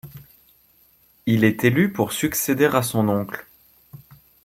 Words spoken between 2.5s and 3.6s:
à son oncle.